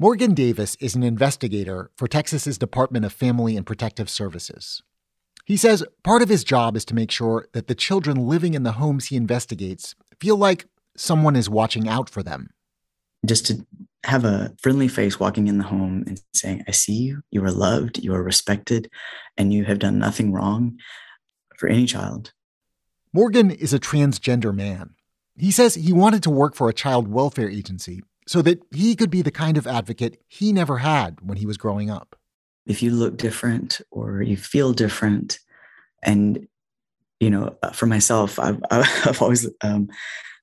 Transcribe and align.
Morgan 0.00 0.32
Davis 0.32 0.76
is 0.78 0.94
an 0.94 1.02
investigator 1.02 1.90
for 1.96 2.06
Texas's 2.06 2.56
Department 2.56 3.04
of 3.04 3.12
Family 3.12 3.56
and 3.56 3.66
Protective 3.66 4.08
Services. 4.08 4.80
He 5.44 5.56
says 5.56 5.82
part 6.04 6.22
of 6.22 6.28
his 6.28 6.44
job 6.44 6.76
is 6.76 6.84
to 6.84 6.94
make 6.94 7.10
sure 7.10 7.48
that 7.52 7.66
the 7.66 7.74
children 7.74 8.28
living 8.28 8.54
in 8.54 8.62
the 8.62 8.72
homes 8.72 9.06
he 9.06 9.16
investigates 9.16 9.96
feel 10.20 10.36
like 10.36 10.66
someone 10.96 11.34
is 11.34 11.50
watching 11.50 11.88
out 11.88 12.08
for 12.08 12.22
them. 12.22 12.50
Just 13.26 13.46
to 13.46 13.66
have 14.04 14.24
a 14.24 14.54
friendly 14.62 14.86
face 14.86 15.18
walking 15.18 15.48
in 15.48 15.58
the 15.58 15.64
home 15.64 16.04
and 16.06 16.22
saying, 16.32 16.62
I 16.68 16.70
see 16.70 16.92
you, 16.92 17.22
you 17.32 17.42
are 17.42 17.50
loved, 17.50 17.98
you 17.98 18.14
are 18.14 18.22
respected, 18.22 18.88
and 19.36 19.52
you 19.52 19.64
have 19.64 19.80
done 19.80 19.98
nothing 19.98 20.32
wrong 20.32 20.78
for 21.56 21.68
any 21.68 21.86
child. 21.86 22.32
Morgan 23.12 23.50
is 23.50 23.74
a 23.74 23.80
transgender 23.80 24.54
man. 24.54 24.94
He 25.36 25.50
says 25.50 25.74
he 25.74 25.92
wanted 25.92 26.22
to 26.22 26.30
work 26.30 26.54
for 26.54 26.68
a 26.68 26.72
child 26.72 27.08
welfare 27.08 27.50
agency 27.50 28.02
so 28.28 28.42
that 28.42 28.62
he 28.74 28.94
could 28.94 29.08
be 29.10 29.22
the 29.22 29.30
kind 29.30 29.56
of 29.56 29.66
advocate 29.66 30.20
he 30.28 30.52
never 30.52 30.76
had 30.76 31.18
when 31.22 31.38
he 31.38 31.46
was 31.46 31.56
growing 31.56 31.90
up. 31.90 32.14
If 32.66 32.82
you 32.82 32.90
look 32.90 33.16
different 33.16 33.80
or 33.90 34.20
you 34.20 34.36
feel 34.36 34.74
different, 34.74 35.38
and 36.02 36.46
you 37.20 37.30
know, 37.30 37.56
uh, 37.62 37.70
for 37.70 37.86
myself, 37.86 38.38
I've, 38.38 38.60
I've 38.70 39.22
always 39.22 39.48
um, 39.62 39.88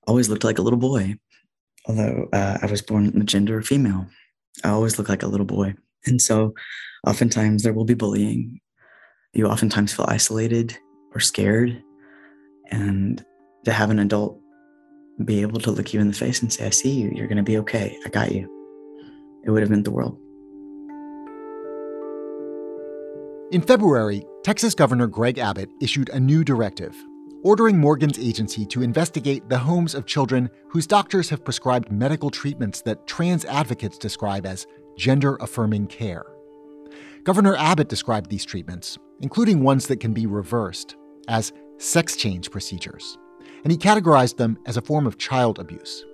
always 0.08 0.30
looked 0.30 0.44
like 0.44 0.58
a 0.58 0.64
little 0.64 0.80
boy, 0.80 1.14
although 1.86 2.28
uh, 2.34 2.58
I 2.60 2.66
was 2.66 2.82
born 2.82 3.18
the 3.18 3.24
gender 3.24 3.62
female. 3.62 4.08
I 4.64 4.70
always 4.70 4.98
look 4.98 5.08
like 5.08 5.22
a 5.22 5.28
little 5.28 5.46
boy, 5.46 5.76
and 6.08 6.20
so 6.20 6.56
oftentimes 7.06 7.62
there 7.62 7.74
will 7.74 7.86
be 7.86 7.94
bullying. 7.94 8.62
You 9.34 9.46
oftentimes 9.46 9.94
feel 9.94 10.08
isolated 10.10 10.76
or 11.14 11.20
scared, 11.20 11.84
and 12.72 13.24
to 13.66 13.72
have 13.72 13.92
an 13.92 14.00
adult 14.00 14.40
be 15.24 15.42
able 15.42 15.60
to 15.62 15.72
look 15.72 15.94
you 15.94 16.02
in 16.02 16.08
the 16.08 16.14
face 16.14 16.42
and 16.42 16.52
say, 16.52 16.68
I 16.68 16.70
see 16.72 16.92
you. 16.92 17.12
You're 17.14 17.28
going 17.28 17.38
to 17.38 17.44
be 17.44 17.58
okay. 17.60 17.98
I 18.06 18.10
got 18.10 18.32
you. 18.32 18.50
It 19.44 19.52
would 19.52 19.62
have 19.62 19.70
meant 19.70 19.86
the 19.86 19.92
world. 19.92 20.20
In 23.52 23.62
February, 23.62 24.26
Texas 24.44 24.76
Governor 24.76 25.08
Greg 25.08 25.38
Abbott 25.38 25.70
issued 25.80 26.10
a 26.10 26.20
new 26.20 26.44
directive 26.44 26.96
ordering 27.46 27.78
Morgan's 27.78 28.18
agency 28.18 28.66
to 28.66 28.82
investigate 28.82 29.48
the 29.50 29.58
homes 29.60 29.94
of 29.94 30.08
children 30.08 30.50
whose 30.68 30.88
doctors 30.88 31.30
have 31.30 31.46
prescribed 31.46 31.92
medical 31.92 32.32
treatments 32.32 32.82
that 32.82 33.06
trans 33.06 33.46
advocates 33.46 34.00
describe 34.00 34.48
as 34.48 34.66
gender 34.98 35.36
affirming 35.36 35.86
care. 35.86 36.26
Governor 37.24 37.56
Abbott 37.56 37.88
described 37.88 38.32
these 38.32 38.46
treatments, 38.46 38.98
including 39.22 39.62
ones 39.62 39.86
that 39.88 40.00
can 40.00 40.12
be 40.12 40.26
reversed, 40.26 40.96
as 41.28 41.54
sex 41.78 42.16
change 42.16 42.50
procedures 42.50 43.16
and 43.66 43.72
he 43.72 43.78
categorized 43.78 44.38
them 44.38 44.60
as 44.68 44.78
a 44.78 44.82
form 44.82 45.08
of 45.08 45.18
child 45.18 45.58
abuse. 45.58 46.06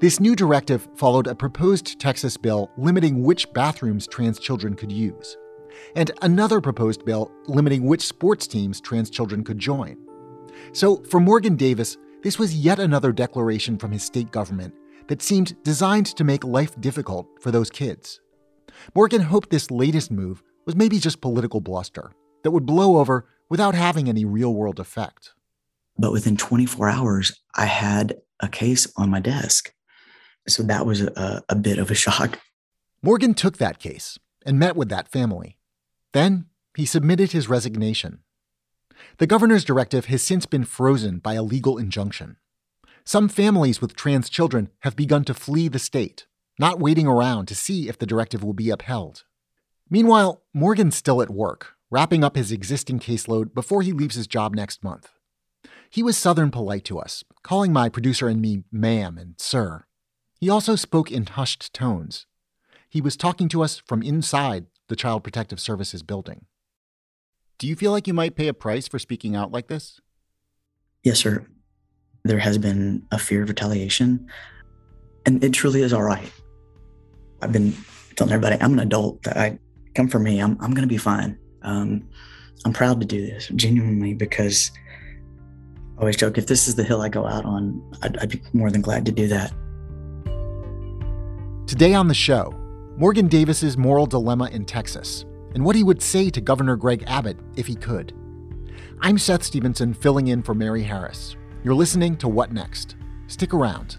This 0.00 0.20
new 0.20 0.36
directive 0.36 0.88
followed 0.94 1.26
a 1.26 1.34
proposed 1.34 1.98
Texas 1.98 2.36
bill 2.36 2.70
limiting 2.78 3.24
which 3.24 3.52
bathrooms 3.52 4.06
trans 4.06 4.38
children 4.38 4.74
could 4.74 4.92
use, 4.92 5.36
and 5.96 6.12
another 6.22 6.60
proposed 6.60 7.04
bill 7.04 7.32
limiting 7.46 7.84
which 7.84 8.06
sports 8.06 8.46
teams 8.46 8.80
trans 8.80 9.10
children 9.10 9.42
could 9.42 9.58
join. 9.58 9.98
So, 10.72 11.02
for 11.04 11.18
Morgan 11.18 11.56
Davis, 11.56 11.96
this 12.22 12.38
was 12.38 12.54
yet 12.54 12.78
another 12.78 13.12
declaration 13.12 13.76
from 13.76 13.90
his 13.90 14.04
state 14.04 14.30
government 14.30 14.74
that 15.08 15.22
seemed 15.22 15.60
designed 15.64 16.06
to 16.06 16.24
make 16.24 16.44
life 16.44 16.80
difficult 16.80 17.26
for 17.40 17.50
those 17.50 17.70
kids. 17.70 18.20
Morgan 18.94 19.22
hoped 19.22 19.50
this 19.50 19.70
latest 19.70 20.12
move 20.12 20.42
was 20.64 20.76
maybe 20.76 20.98
just 20.98 21.20
political 21.20 21.60
bluster 21.60 22.12
that 22.44 22.50
would 22.52 22.66
blow 22.66 22.98
over 22.98 23.26
without 23.48 23.74
having 23.74 24.08
any 24.08 24.24
real 24.24 24.54
world 24.54 24.78
effect. 24.78 25.32
But 25.98 26.12
within 26.12 26.36
24 26.36 26.88
hours, 26.88 27.40
I 27.54 27.66
had 27.66 28.16
a 28.40 28.48
case 28.48 28.86
on 28.96 29.10
my 29.10 29.20
desk. 29.20 29.72
So 30.48 30.62
that 30.64 30.86
was 30.86 31.00
a, 31.00 31.42
a 31.48 31.56
bit 31.56 31.78
of 31.78 31.90
a 31.90 31.94
shock. 31.94 32.38
Morgan 33.02 33.34
took 33.34 33.58
that 33.58 33.78
case 33.78 34.18
and 34.44 34.58
met 34.58 34.76
with 34.76 34.88
that 34.90 35.08
family. 35.08 35.58
Then 36.12 36.46
he 36.76 36.86
submitted 36.86 37.32
his 37.32 37.48
resignation. 37.48 38.20
The 39.18 39.26
governor's 39.26 39.64
directive 39.64 40.06
has 40.06 40.22
since 40.22 40.46
been 40.46 40.64
frozen 40.64 41.18
by 41.18 41.34
a 41.34 41.42
legal 41.42 41.78
injunction. 41.78 42.36
Some 43.04 43.28
families 43.28 43.80
with 43.80 43.96
trans 43.96 44.28
children 44.28 44.70
have 44.80 44.96
begun 44.96 45.24
to 45.24 45.34
flee 45.34 45.68
the 45.68 45.78
state, 45.78 46.26
not 46.58 46.80
waiting 46.80 47.06
around 47.06 47.46
to 47.46 47.54
see 47.54 47.88
if 47.88 47.98
the 47.98 48.06
directive 48.06 48.42
will 48.42 48.52
be 48.52 48.70
upheld. 48.70 49.24
Meanwhile, 49.88 50.42
Morgan's 50.52 50.96
still 50.96 51.22
at 51.22 51.30
work, 51.30 51.74
wrapping 51.90 52.24
up 52.24 52.34
his 52.34 52.50
existing 52.50 52.98
caseload 52.98 53.54
before 53.54 53.82
he 53.82 53.92
leaves 53.92 54.16
his 54.16 54.26
job 54.26 54.54
next 54.54 54.82
month. 54.82 55.10
He 55.90 56.02
was 56.02 56.16
Southern 56.16 56.50
polite 56.50 56.84
to 56.86 56.98
us, 56.98 57.24
calling 57.42 57.72
my 57.72 57.88
producer 57.88 58.28
and 58.28 58.40
me 58.40 58.64
ma'am 58.70 59.18
and 59.18 59.34
sir. 59.38 59.84
He 60.40 60.50
also 60.50 60.76
spoke 60.76 61.10
in 61.10 61.26
hushed 61.26 61.72
tones. 61.72 62.26
He 62.88 63.00
was 63.00 63.16
talking 63.16 63.48
to 63.50 63.62
us 63.62 63.78
from 63.78 64.02
inside 64.02 64.66
the 64.88 64.96
Child 64.96 65.24
Protective 65.24 65.60
Services 65.60 66.02
building. 66.02 66.46
Do 67.58 67.66
you 67.66 67.76
feel 67.76 67.90
like 67.90 68.06
you 68.06 68.14
might 68.14 68.36
pay 68.36 68.48
a 68.48 68.54
price 68.54 68.86
for 68.86 68.98
speaking 68.98 69.34
out 69.34 69.50
like 69.50 69.68
this? 69.68 70.00
Yes, 71.02 71.18
sir. 71.18 71.46
There 72.24 72.38
has 72.38 72.58
been 72.58 73.06
a 73.12 73.18
fear 73.18 73.42
of 73.42 73.48
retaliation, 73.48 74.26
and 75.24 75.42
it 75.42 75.52
truly 75.52 75.82
is 75.82 75.92
all 75.92 76.02
right. 76.02 76.30
I've 77.40 77.52
been 77.52 77.74
telling 78.16 78.32
everybody 78.32 78.60
I'm 78.60 78.72
an 78.72 78.80
adult. 78.80 79.26
I 79.28 79.58
come 79.94 80.08
for 80.08 80.18
me. 80.18 80.40
I'm 80.40 80.58
I'm 80.60 80.74
gonna 80.74 80.86
be 80.86 80.96
fine. 80.96 81.38
Um, 81.62 82.08
I'm 82.64 82.72
proud 82.72 83.00
to 83.00 83.06
do 83.06 83.24
this 83.26 83.48
genuinely 83.54 84.14
because 84.14 84.70
always 85.98 86.16
joke 86.16 86.38
if 86.38 86.46
this 86.46 86.68
is 86.68 86.74
the 86.74 86.84
hill 86.84 87.02
I 87.02 87.08
go 87.08 87.26
out 87.26 87.44
on, 87.44 87.82
I'd, 88.02 88.16
I'd 88.18 88.30
be 88.30 88.42
more 88.52 88.70
than 88.70 88.82
glad 88.82 89.06
to 89.06 89.12
do 89.12 89.28
that. 89.28 89.52
Today 91.66 91.94
on 91.94 92.08
the 92.08 92.14
show, 92.14 92.54
Morgan 92.96 93.28
Davis's 93.28 93.76
moral 93.76 94.06
dilemma 94.06 94.48
in 94.52 94.64
Texas 94.64 95.24
and 95.54 95.64
what 95.64 95.76
he 95.76 95.82
would 95.82 96.02
say 96.02 96.30
to 96.30 96.40
Governor 96.40 96.76
Greg 96.76 97.04
Abbott 97.06 97.38
if 97.56 97.66
he 97.66 97.74
could. 97.74 98.12
I'm 99.00 99.18
Seth 99.18 99.42
Stevenson 99.42 99.92
filling 99.92 100.28
in 100.28 100.42
for 100.42 100.54
Mary 100.54 100.82
Harris. 100.82 101.36
You're 101.64 101.74
listening 101.74 102.16
to 102.18 102.28
What 102.28 102.52
Next? 102.52 102.96
Stick 103.26 103.52
around. 103.52 103.98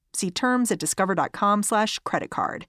See 0.13 0.31
terms 0.31 0.71
at 0.71 0.79
discover.com 0.79 1.63
slash 1.63 1.99
credit 1.99 2.29
card. 2.29 2.65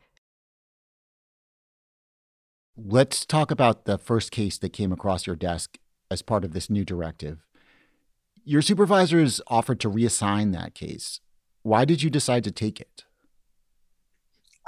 Let's 2.77 3.27
talk 3.27 3.51
about 3.51 3.85
the 3.85 3.99
first 3.99 4.31
case 4.31 4.59
that 4.59 4.73
came 4.73 4.93
across 4.93 5.27
your 5.27 5.37
desk 5.37 5.77
as 6.11 6.23
part 6.23 6.45
of 6.45 6.53
this 6.53 6.71
new 6.71 6.85
directive. 6.85 7.45
Your 8.45 8.63
supervisors 8.63 9.41
offered 9.47 9.79
to 9.81 9.91
reassign 9.91 10.53
that 10.53 10.75
case. 10.75 11.21
Why 11.63 11.85
did 11.85 12.03
you 12.03 12.11
decide 12.11 12.45
to 12.45 12.51
take 12.51 12.81
it? 12.81 13.05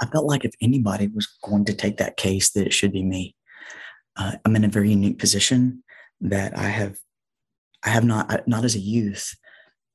I 0.01 0.05
felt 0.05 0.25
like 0.25 0.45
if 0.45 0.53
anybody 0.61 1.07
was 1.07 1.27
going 1.43 1.65
to 1.65 1.73
take 1.73 1.97
that 1.97 2.17
case, 2.17 2.51
that 2.51 2.65
it 2.65 2.73
should 2.73 2.91
be 2.91 3.03
me. 3.03 3.35
Uh, 4.17 4.33
I'm 4.45 4.55
in 4.55 4.63
a 4.63 4.69
very 4.69 4.91
unique 4.91 5.19
position 5.19 5.83
that 6.21 6.57
I 6.57 6.67
have, 6.67 6.97
I 7.83 7.89
have 7.89 8.03
not, 8.03 8.47
not 8.47 8.63
as 8.63 8.75
a 8.75 8.79
youth. 8.79 9.35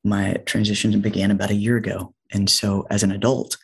My 0.05 0.35
transition 0.47 0.99
began 1.01 1.31
about 1.31 1.51
a 1.51 1.55
year 1.55 1.77
ago, 1.77 2.15
And 2.33 2.49
so, 2.49 2.87
as 2.91 3.03
an 3.03 3.13
adult, 3.13 3.57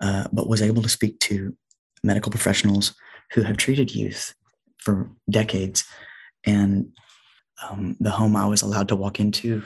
uh, 0.00 0.26
but 0.32 0.48
was 0.48 0.62
able 0.62 0.82
to 0.82 0.88
speak 0.88 1.18
to 1.20 1.56
medical 2.02 2.30
professionals 2.30 2.94
who 3.32 3.42
have 3.42 3.56
treated 3.56 3.94
youth 3.94 4.34
for 4.78 5.10
decades. 5.28 5.84
And 6.44 6.92
um, 7.68 7.96
the 8.00 8.10
home 8.10 8.36
I 8.36 8.46
was 8.46 8.62
allowed 8.62 8.88
to 8.88 8.96
walk 8.96 9.20
into 9.20 9.62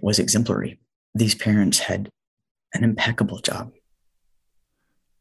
was 0.00 0.18
exemplary. 0.18 0.80
These 1.14 1.34
parents 1.34 1.78
had 1.78 2.10
an 2.74 2.84
impeccable 2.84 3.38
job. 3.40 3.72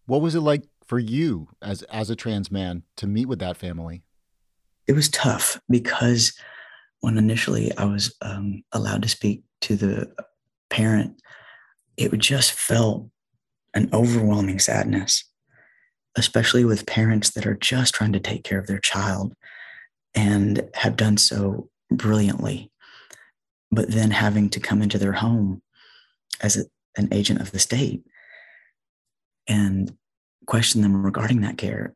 What 0.05 0.21
was 0.21 0.35
it 0.35 0.41
like 0.41 0.63
for 0.85 0.99
you 0.99 1.49
as 1.61 1.83
as 1.83 2.09
a 2.09 2.15
trans 2.15 2.49
man 2.49 2.83
to 2.95 3.07
meet 3.07 3.25
with 3.25 3.39
that 3.39 3.57
family? 3.57 4.03
It 4.87 4.93
was 4.93 5.09
tough 5.09 5.59
because 5.69 6.33
when 7.01 7.17
initially 7.17 7.75
I 7.77 7.85
was 7.85 8.15
um, 8.21 8.63
allowed 8.71 9.01
to 9.03 9.09
speak 9.09 9.43
to 9.61 9.75
the 9.75 10.13
parent, 10.69 11.21
it 11.97 12.15
just 12.17 12.51
felt 12.51 13.09
an 13.73 13.89
overwhelming 13.91 14.59
sadness, 14.59 15.23
especially 16.15 16.63
with 16.63 16.85
parents 16.85 17.31
that 17.31 17.45
are 17.45 17.55
just 17.55 17.93
trying 17.93 18.13
to 18.13 18.19
take 18.19 18.43
care 18.43 18.59
of 18.59 18.67
their 18.67 18.79
child 18.79 19.33
and 20.15 20.67
have 20.75 20.95
done 20.95 21.17
so 21.17 21.69
brilliantly, 21.91 22.71
but 23.71 23.91
then 23.91 24.11
having 24.11 24.49
to 24.49 24.59
come 24.59 24.81
into 24.81 24.97
their 24.97 25.13
home 25.13 25.61
as 26.41 26.57
a, 26.57 26.63
an 26.97 27.09
agent 27.11 27.41
of 27.41 27.51
the 27.51 27.59
state 27.59 28.03
and 29.47 29.95
question 30.45 30.81
them 30.81 31.05
regarding 31.05 31.41
that 31.41 31.57
care. 31.57 31.93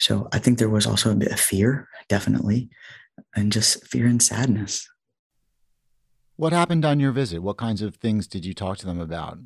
So 0.00 0.28
I 0.32 0.38
think 0.38 0.58
there 0.58 0.68
was 0.68 0.86
also 0.86 1.10
a 1.10 1.16
bit 1.16 1.32
of 1.32 1.40
fear, 1.40 1.88
definitely, 2.08 2.70
and 3.34 3.50
just 3.52 3.86
fear 3.86 4.06
and 4.06 4.22
sadness. 4.22 4.88
What 6.38 6.52
happened 6.52 6.84
on 6.84 7.00
your 7.00 7.10
visit? 7.10 7.40
What 7.40 7.56
kinds 7.56 7.82
of 7.82 7.96
things 7.96 8.28
did 8.28 8.44
you 8.44 8.54
talk 8.54 8.78
to 8.78 8.86
them 8.86 9.00
about? 9.00 9.38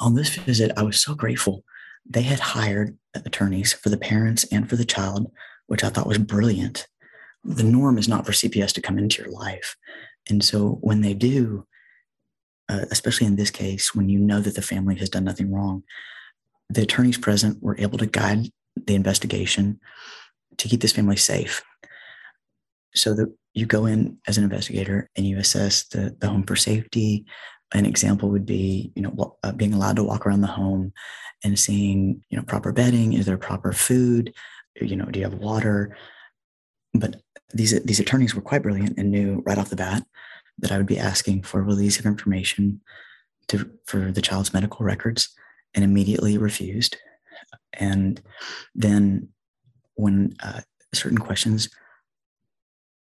On 0.00 0.16
this 0.16 0.34
visit, 0.34 0.72
I 0.76 0.82
was 0.82 1.00
so 1.00 1.14
grateful. 1.14 1.62
They 2.04 2.22
had 2.22 2.40
hired 2.40 2.98
attorneys 3.14 3.72
for 3.72 3.88
the 3.88 3.96
parents 3.96 4.44
and 4.50 4.68
for 4.68 4.74
the 4.74 4.84
child, 4.84 5.30
which 5.68 5.84
I 5.84 5.90
thought 5.90 6.08
was 6.08 6.18
brilliant. 6.18 6.88
The 7.44 7.62
norm 7.62 7.98
is 7.98 8.08
not 8.08 8.26
for 8.26 8.32
CPS 8.32 8.72
to 8.72 8.82
come 8.82 8.98
into 8.98 9.22
your 9.22 9.30
life. 9.30 9.76
And 10.28 10.42
so 10.42 10.80
when 10.80 11.02
they 11.02 11.14
do, 11.14 11.68
uh, 12.68 12.86
especially 12.90 13.28
in 13.28 13.36
this 13.36 13.52
case, 13.52 13.94
when 13.94 14.08
you 14.08 14.18
know 14.18 14.40
that 14.40 14.56
the 14.56 14.60
family 14.60 14.96
has 14.96 15.08
done 15.08 15.22
nothing 15.22 15.52
wrong, 15.52 15.84
the 16.68 16.82
attorneys 16.82 17.16
present 17.16 17.62
were 17.62 17.78
able 17.78 17.98
to 17.98 18.06
guide 18.06 18.48
the 18.74 18.96
investigation 18.96 19.78
to 20.56 20.66
keep 20.66 20.80
this 20.80 20.92
family 20.92 21.16
safe. 21.16 21.62
So 22.92 23.14
that 23.14 23.32
you 23.54 23.66
go 23.66 23.86
in 23.86 24.18
as 24.26 24.38
an 24.38 24.44
investigator 24.44 25.10
and 25.16 25.26
you 25.26 25.38
assess 25.38 25.84
the, 25.88 26.16
the 26.20 26.28
home 26.28 26.44
for 26.44 26.56
safety. 26.56 27.24
An 27.72 27.86
example 27.86 28.30
would 28.30 28.46
be, 28.46 28.92
you 28.94 29.02
know, 29.02 29.36
uh, 29.42 29.52
being 29.52 29.72
allowed 29.72 29.96
to 29.96 30.04
walk 30.04 30.26
around 30.26 30.40
the 30.40 30.46
home 30.46 30.92
and 31.44 31.58
seeing, 31.58 32.22
you 32.30 32.36
know, 32.36 32.44
proper 32.44 32.72
bedding. 32.72 33.12
Is 33.12 33.26
there 33.26 33.38
proper 33.38 33.72
food? 33.72 34.32
You 34.80 34.96
know, 34.96 35.06
do 35.06 35.20
you 35.20 35.24
have 35.28 35.38
water? 35.38 35.96
But 36.94 37.16
these 37.52 37.80
these 37.82 38.00
attorneys 38.00 38.34
were 38.34 38.42
quite 38.42 38.62
brilliant 38.62 38.98
and 38.98 39.10
knew 39.10 39.42
right 39.46 39.58
off 39.58 39.70
the 39.70 39.76
bat 39.76 40.04
that 40.58 40.72
I 40.72 40.76
would 40.76 40.86
be 40.86 40.98
asking 40.98 41.42
for 41.42 41.62
release 41.62 41.98
of 41.98 42.06
information 42.06 42.80
to, 43.48 43.70
for 43.86 44.12
the 44.12 44.22
child's 44.22 44.52
medical 44.52 44.84
records 44.84 45.28
and 45.74 45.84
immediately 45.84 46.38
refused. 46.38 46.96
And 47.72 48.20
then 48.74 49.28
when 49.94 50.34
uh, 50.42 50.60
certain 50.94 51.18
questions, 51.18 51.68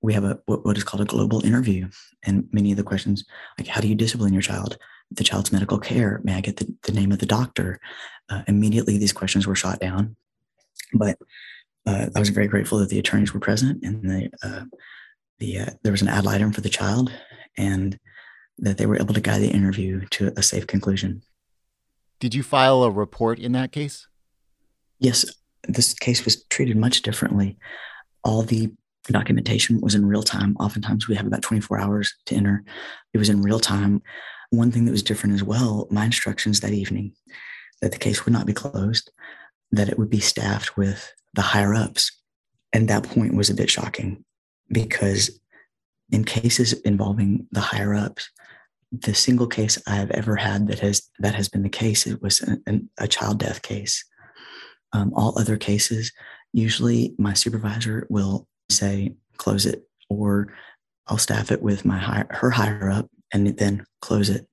we 0.02 0.12
have 0.14 0.24
a 0.24 0.38
what, 0.46 0.76
is 0.76 0.84
called 0.84 1.00
a 1.00 1.06
global 1.06 1.44
interview. 1.44 1.88
And 2.24 2.48
many 2.52 2.70
of 2.70 2.76
the 2.76 2.84
questions, 2.84 3.24
like 3.58 3.66
how 3.66 3.80
do 3.80 3.88
you 3.88 3.94
discipline 3.94 4.32
your 4.32 4.42
child? 4.42 4.78
The 5.10 5.24
child's 5.24 5.52
medical 5.52 5.78
care. 5.78 6.20
May 6.24 6.34
I 6.34 6.40
get 6.40 6.56
the, 6.56 6.72
the 6.82 6.92
name 6.92 7.12
of 7.12 7.18
the 7.18 7.26
doctor? 7.26 7.80
Uh, 8.28 8.42
immediately, 8.48 8.98
these 8.98 9.12
questions 9.12 9.46
were 9.46 9.54
shot 9.54 9.80
down. 9.80 10.16
But 10.92 11.18
uh, 11.86 12.06
I 12.14 12.18
was 12.18 12.30
very 12.30 12.48
grateful 12.48 12.78
that 12.78 12.88
the 12.88 12.98
attorneys 12.98 13.32
were 13.32 13.40
present 13.40 13.84
and 13.84 14.02
the 14.02 14.30
uh, 14.42 14.64
the 15.38 15.58
uh, 15.60 15.70
there 15.82 15.92
was 15.92 16.02
an 16.02 16.08
ad 16.08 16.24
litem 16.24 16.52
for 16.52 16.60
the 16.60 16.68
child 16.68 17.12
and 17.56 17.98
that 18.58 18.78
they 18.78 18.86
were 18.86 18.98
able 18.98 19.14
to 19.14 19.20
guide 19.20 19.42
the 19.42 19.50
interview 19.50 20.04
to 20.10 20.32
a 20.36 20.42
safe 20.42 20.66
conclusion. 20.66 21.22
Did 22.18 22.34
you 22.34 22.42
file 22.42 22.82
a 22.82 22.90
report 22.90 23.38
in 23.38 23.52
that 23.52 23.72
case? 23.72 24.08
Yes, 24.98 25.26
this 25.68 25.92
case 25.92 26.24
was 26.24 26.44
treated 26.44 26.76
much 26.76 27.02
differently. 27.02 27.58
All 28.24 28.42
the 28.42 28.72
documentation 29.12 29.80
was 29.80 29.94
in 29.94 30.06
real 30.06 30.22
time. 30.22 30.56
Oftentimes, 30.58 31.08
we 31.08 31.16
have 31.16 31.26
about 31.26 31.42
24 31.42 31.78
hours 31.78 32.14
to 32.26 32.34
enter. 32.34 32.64
It 33.12 33.18
was 33.18 33.28
in 33.28 33.42
real 33.42 33.60
time. 33.60 34.02
One 34.50 34.70
thing 34.70 34.84
that 34.84 34.92
was 34.92 35.02
different 35.02 35.34
as 35.34 35.42
well 35.42 35.88
my 35.90 36.04
instructions 36.04 36.60
that 36.60 36.72
evening 36.72 37.12
that 37.82 37.92
the 37.92 37.98
case 37.98 38.24
would 38.24 38.32
not 38.32 38.46
be 38.46 38.52
closed, 38.52 39.10
that 39.70 39.88
it 39.88 39.98
would 39.98 40.10
be 40.10 40.20
staffed 40.20 40.76
with 40.76 41.12
the 41.34 41.42
higher 41.42 41.74
ups. 41.74 42.10
And 42.72 42.88
that 42.88 43.04
point 43.04 43.34
was 43.34 43.50
a 43.50 43.54
bit 43.54 43.70
shocking 43.70 44.24
because 44.70 45.38
in 46.10 46.24
cases 46.24 46.72
involving 46.72 47.46
the 47.52 47.60
higher 47.60 47.94
ups, 47.94 48.30
the 48.92 49.14
single 49.14 49.46
case 49.46 49.80
I 49.86 49.96
have 49.96 50.10
ever 50.12 50.36
had 50.36 50.68
that 50.68 50.78
has 50.80 51.10
that 51.18 51.34
has 51.34 51.48
been 51.48 51.62
the 51.62 51.68
case 51.68 52.06
it 52.06 52.22
was 52.22 52.40
a, 52.42 52.80
a 52.98 53.08
child 53.08 53.38
death 53.38 53.62
case. 53.62 54.04
Um, 54.92 55.12
all 55.14 55.38
other 55.38 55.56
cases, 55.56 56.12
usually 56.52 57.14
my 57.18 57.34
supervisor 57.34 58.06
will 58.08 58.46
say 58.70 59.14
close 59.36 59.66
it, 59.66 59.88
or 60.08 60.52
I'll 61.06 61.18
staff 61.18 61.50
it 61.50 61.62
with 61.62 61.84
my 61.84 61.98
higher, 61.98 62.26
her 62.30 62.50
higher 62.50 62.90
up 62.90 63.08
and 63.32 63.56
then 63.58 63.84
close 64.00 64.28
it. 64.28 64.46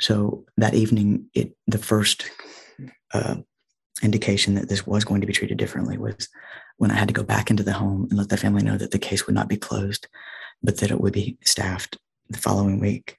So 0.00 0.44
that 0.56 0.74
evening, 0.74 1.26
it 1.34 1.54
the 1.66 1.78
first 1.78 2.30
uh, 3.14 3.36
indication 4.02 4.54
that 4.56 4.68
this 4.68 4.86
was 4.86 5.04
going 5.04 5.20
to 5.20 5.26
be 5.26 5.32
treated 5.32 5.58
differently 5.58 5.96
was 5.96 6.28
when 6.78 6.90
I 6.90 6.94
had 6.94 7.08
to 7.08 7.14
go 7.14 7.22
back 7.22 7.50
into 7.50 7.62
the 7.62 7.72
home 7.72 8.08
and 8.10 8.18
let 8.18 8.28
the 8.28 8.36
family 8.36 8.62
know 8.62 8.76
that 8.76 8.90
the 8.90 8.98
case 8.98 9.26
would 9.26 9.34
not 9.34 9.48
be 9.48 9.56
closed, 9.56 10.08
but 10.62 10.78
that 10.78 10.90
it 10.90 11.00
would 11.00 11.12
be 11.12 11.38
staffed 11.44 11.98
the 12.28 12.38
following 12.38 12.80
week. 12.80 13.16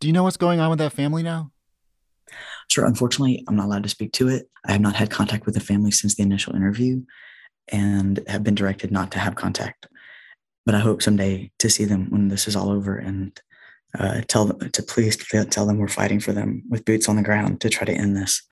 Do 0.00 0.08
you 0.08 0.12
know 0.12 0.24
what's 0.24 0.36
going 0.36 0.60
on 0.60 0.70
with 0.70 0.80
that 0.80 0.92
family 0.92 1.22
now? 1.22 1.50
Sure. 2.68 2.84
Unfortunately, 2.84 3.44
I'm 3.46 3.56
not 3.56 3.66
allowed 3.66 3.84
to 3.84 3.88
speak 3.88 4.12
to 4.14 4.28
it. 4.28 4.48
I 4.66 4.72
have 4.72 4.80
not 4.80 4.96
had 4.96 5.10
contact 5.10 5.46
with 5.46 5.54
the 5.54 5.60
family 5.60 5.90
since 5.90 6.14
the 6.14 6.22
initial 6.22 6.56
interview 6.56 7.02
and 7.68 8.20
have 8.26 8.44
been 8.44 8.54
directed 8.54 8.90
not 8.90 9.10
to 9.12 9.18
have 9.18 9.34
contact. 9.34 9.86
But 10.66 10.74
I 10.74 10.80
hope 10.80 11.02
someday 11.02 11.50
to 11.58 11.68
see 11.70 11.84
them 11.84 12.10
when 12.10 12.28
this 12.28 12.48
is 12.48 12.56
all 12.56 12.70
over 12.70 12.96
and 12.96 13.38
uh, 13.98 14.22
tell 14.26 14.46
them 14.46 14.70
to 14.70 14.82
please 14.82 15.16
tell 15.50 15.66
them 15.66 15.78
we're 15.78 15.88
fighting 15.88 16.20
for 16.20 16.32
them 16.32 16.62
with 16.68 16.84
boots 16.84 17.08
on 17.08 17.16
the 17.16 17.22
ground 17.22 17.60
to 17.60 17.68
try 17.68 17.84
to 17.84 17.92
end 17.92 18.16
this. 18.16 18.42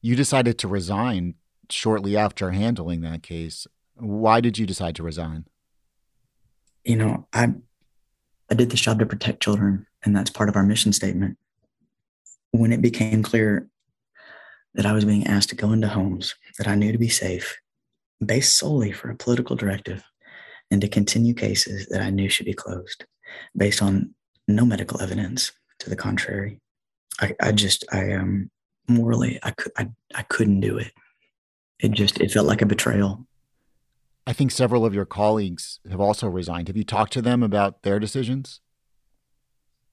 You 0.00 0.14
decided 0.14 0.58
to 0.58 0.68
resign 0.68 1.34
shortly 1.70 2.16
after 2.16 2.52
handling 2.52 3.00
that 3.00 3.22
case. 3.22 3.66
Why 3.96 4.40
did 4.40 4.58
you 4.58 4.66
decide 4.66 4.94
to 4.96 5.02
resign? 5.02 5.46
You 6.84 6.96
know, 6.96 7.26
I 7.32 7.54
I 8.50 8.54
did 8.54 8.70
this 8.70 8.80
job 8.80 9.00
to 9.00 9.06
protect 9.06 9.42
children, 9.42 9.86
and 10.04 10.14
that's 10.14 10.30
part 10.30 10.48
of 10.48 10.54
our 10.54 10.62
mission 10.62 10.92
statement. 10.92 11.36
When 12.52 12.72
it 12.72 12.80
became 12.80 13.22
clear 13.22 13.68
that 14.74 14.86
I 14.86 14.92
was 14.92 15.04
being 15.04 15.26
asked 15.26 15.48
to 15.48 15.56
go 15.56 15.72
into 15.72 15.88
homes 15.88 16.34
that 16.58 16.68
I 16.68 16.76
knew 16.76 16.92
to 16.92 16.98
be 16.98 17.08
safe, 17.08 17.58
based 18.24 18.54
solely 18.54 18.92
for 18.92 19.10
a 19.10 19.16
political 19.16 19.56
directive, 19.56 20.02
and 20.70 20.80
to 20.80 20.88
continue 20.88 21.34
cases 21.34 21.86
that 21.90 22.00
I 22.00 22.10
knew 22.10 22.28
should 22.28 22.46
be 22.46 22.52
closed, 22.54 23.04
based 23.56 23.82
on 23.82 24.14
no 24.48 24.64
medical 24.64 25.00
evidence 25.00 25.52
to 25.80 25.90
the 25.90 25.96
contrary, 25.96 26.60
I, 27.20 27.34
I 27.40 27.52
just 27.52 27.84
I 27.92 28.12
um 28.12 28.50
morally 28.88 29.38
I 29.42 29.50
could 29.50 29.72
I, 29.76 29.88
I 30.14 30.22
couldn't 30.22 30.60
do 30.60 30.78
it. 30.78 30.92
It 31.78 31.92
just 31.92 32.20
it 32.20 32.30
felt 32.30 32.46
like 32.46 32.62
a 32.62 32.66
betrayal. 32.66 33.26
I 34.26 34.32
think 34.32 34.50
several 34.50 34.84
of 34.84 34.94
your 34.94 35.04
colleagues 35.04 35.78
have 35.88 36.00
also 36.00 36.28
resigned. 36.28 36.68
Have 36.68 36.76
you 36.76 36.84
talked 36.84 37.12
to 37.12 37.22
them 37.22 37.42
about 37.42 37.82
their 37.82 38.00
decisions? 38.00 38.60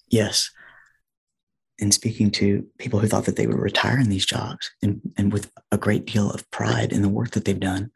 Yes. 0.10 0.50
And 1.84 1.94
speaking 1.94 2.32
to 2.32 2.66
people 2.78 3.02
who 3.02 3.10
thought 3.10 3.26
that 3.26 3.36
they 3.36 3.46
would 3.46 3.60
retire 3.60 4.00
in 4.00 4.08
these 4.08 4.26
jobs 4.26 4.72
and, 4.82 5.02
and 5.18 5.34
with 5.34 5.52
a 5.70 5.78
great 5.78 6.06
deal 6.06 6.32
of 6.32 6.50
pride 6.50 6.94
in 6.94 7.02
the 7.02 7.10
work 7.10 7.32
that 7.32 7.44
they've 7.44 7.60
done. 7.60 7.92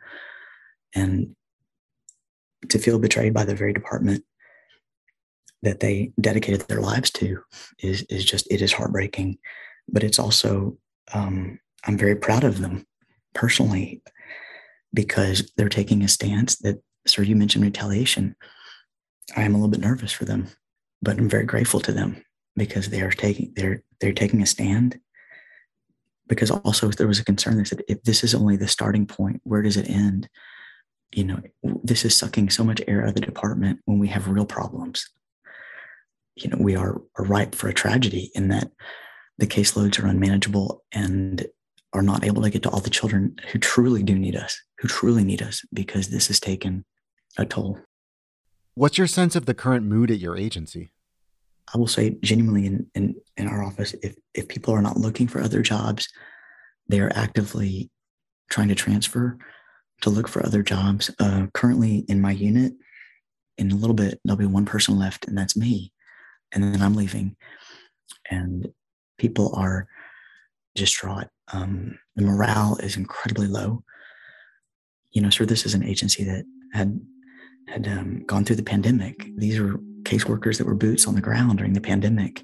And 0.94 1.38
to 2.68 2.80
feel 2.80 3.00
betrayed 3.00 3.34
by 3.34 3.46
the 3.46 3.56
very 3.56 3.72
department 3.72 4.26
that 5.62 5.80
they 5.80 6.12
dedicated 6.20 6.68
their 6.68 6.82
lives 6.82 7.12
to 7.12 7.40
is, 7.80 8.06
is 8.10 8.26
just, 8.26 8.46
it 8.52 8.62
is 8.62 8.74
heartbreaking. 8.74 9.38
But 9.88 10.04
it's 10.04 10.20
also, 10.20 10.78
um, 11.14 11.58
I'm 11.86 11.98
very 11.98 12.18
proud 12.18 12.44
of 12.44 12.60
them 12.60 12.86
personally 13.34 14.02
because 14.94 15.50
they're 15.56 15.70
taking 15.70 16.04
a 16.04 16.10
stance 16.10 16.58
that, 16.58 16.84
sir, 17.06 17.22
you 17.22 17.38
mentioned 17.38 17.64
retaliation. 17.64 18.36
I 19.38 19.44
am 19.44 19.54
a 19.54 19.58
little 19.58 19.72
bit 19.72 19.80
nervous 19.80 20.12
for 20.12 20.26
them, 20.26 20.50
but 21.02 21.18
I'm 21.18 21.30
very 21.30 21.46
grateful 21.46 21.80
to 21.80 21.94
them 21.94 22.22
because 22.58 22.90
they 22.90 23.02
are 23.02 23.12
taking 23.12 23.54
they're 23.56 23.84
they're 24.02 24.12
taking 24.12 24.42
a 24.42 24.46
stand. 24.46 25.00
Because 26.28 26.52
also 26.52 26.90
there 26.90 27.08
was 27.08 27.20
a 27.20 27.24
concern. 27.26 27.58
They 27.58 27.64
said, 27.64 27.84
if 27.88 28.04
this 28.04 28.22
is 28.22 28.36
only 28.36 28.58
the 28.58 28.68
starting 28.68 29.06
point, 29.06 29.40
where 29.46 29.62
does 29.62 29.78
it 29.78 29.90
end? 29.90 30.28
You 31.14 31.24
know, 31.24 31.42
this 31.84 32.04
is 32.04 32.18
sucking 32.18 32.50
so 32.50 32.66
much 32.66 32.82
air 32.86 33.04
out 33.04 33.10
of 33.10 33.16
the 33.16 33.22
department 33.22 33.80
when 33.86 33.98
we 33.98 34.10
have 34.10 34.28
real 34.28 34.46
problems. 34.46 35.08
you 36.38 36.50
know, 36.50 36.58
we 36.60 36.76
are, 36.76 37.02
are 37.18 37.26
ripe 37.26 37.56
for 37.56 37.68
a 37.68 37.74
tragedy 37.74 38.32
in 38.36 38.50
that 38.50 38.72
the 39.38 39.48
caseloads 39.48 40.02
are 40.02 40.08
unmanageable 40.08 40.84
and 40.92 41.46
are 41.94 42.02
not 42.02 42.26
able 42.26 42.44
to 42.44 42.50
get 42.50 42.64
to 42.64 42.70
all 42.70 42.80
the 42.80 42.90
children 42.90 43.36
who 43.52 43.60
truly 43.60 44.04
do 44.04 44.18
need 44.18 44.36
us, 44.36 44.62
who 44.80 44.88
truly 44.88 45.24
need 45.24 45.42
us, 45.42 45.66
because 45.74 46.10
this 46.10 46.28
has 46.28 46.40
taken 46.40 46.86
a 47.38 47.46
toll. 47.46 47.80
What's 48.76 48.98
your 48.98 49.08
sense 49.08 49.36
of 49.36 49.46
the 49.46 49.56
current 49.56 49.86
mood 49.86 50.12
at 50.12 50.20
your 50.20 50.38
agency? 50.38 50.92
I 51.74 51.78
will 51.78 51.88
say 51.88 52.18
genuinely 52.22 52.66
in, 52.66 52.88
in, 52.96 53.16
in 53.36 53.48
our 53.48 53.64
office, 53.64 53.94
if, 54.02 54.16
if 54.34 54.48
people 54.48 54.74
are 54.74 54.82
not 54.82 54.98
looking 54.98 55.28
for 55.28 55.42
other 55.42 55.62
jobs, 55.62 56.08
they 56.88 57.00
are 57.00 57.12
actively 57.14 57.90
trying 58.50 58.70
to 58.70 58.76
transfer 58.76 59.38
to 60.02 60.10
look 60.10 60.28
for 60.28 60.46
other 60.46 60.64
jobs. 60.64 61.12
Uh, 61.20 61.48
currently 61.54 62.06
in 62.08 62.22
my 62.22 62.32
unit, 62.32 62.74
in 63.58 63.72
a 63.72 63.76
little 63.76 63.96
bit, 63.96 64.20
there'll 64.24 64.38
be 64.38 64.46
one 64.46 64.66
person 64.66 64.98
left, 64.98 65.28
and 65.28 65.38
that's 65.38 65.58
me. 65.58 65.92
And 66.52 66.64
then 66.64 66.82
I'm 66.82 66.96
leaving. 66.96 67.36
And 68.30 68.70
people 69.18 69.54
are 69.56 69.88
distraught. 70.76 71.28
Um, 71.52 71.98
the 72.16 72.24
morale 72.24 72.78
is 72.82 72.96
incredibly 72.96 73.48
low. 73.48 73.84
You 75.12 75.22
know, 75.22 75.30
sir, 75.30 75.46
this 75.46 75.66
is 75.66 75.74
an 75.74 75.84
agency 75.84 76.24
that 76.26 76.46
had 76.74 77.00
had 77.68 77.88
um, 77.88 78.24
gone 78.26 78.46
through 78.46 78.56
the 78.56 78.64
pandemic. 78.64 79.28
These 79.36 79.60
are 79.60 79.78
caseworkers 80.08 80.58
that 80.58 80.66
were 80.66 80.76
boots 80.76 81.08
on 81.08 81.16
the 81.16 81.22
ground 81.22 81.58
during 81.58 81.74
the 81.74 81.82
pandemic, 81.82 82.44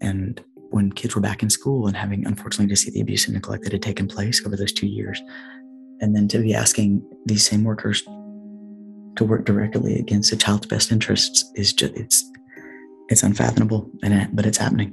and 0.00 0.42
when 0.70 0.90
kids 0.90 1.14
were 1.14 1.20
back 1.20 1.42
in 1.42 1.50
school 1.50 1.86
and 1.86 1.96
having 1.96 2.26
unfortunately 2.26 2.66
to 2.66 2.76
see 2.76 2.90
the 2.90 3.00
abuse 3.00 3.26
and 3.26 3.34
neglect 3.34 3.64
that 3.64 3.72
had 3.72 3.82
taken 3.82 4.08
place 4.08 4.44
over 4.44 4.56
those 4.56 4.72
two 4.72 4.86
years, 4.86 5.20
and 6.00 6.16
then 6.16 6.26
to 6.28 6.38
be 6.38 6.54
asking 6.54 7.02
these 7.26 7.46
same 7.46 7.64
workers 7.64 8.02
to 9.16 9.24
work 9.24 9.44
directly 9.44 9.98
against 9.98 10.32
a 10.32 10.36
child's 10.36 10.66
best 10.66 10.90
interests 10.92 11.44
is 11.54 11.72
just 11.72 11.94
it's 11.94 12.30
it's 13.08 13.22
unfathomable, 13.22 13.88
and 14.02 14.34
but 14.34 14.46
it's 14.46 14.58
happening. 14.58 14.90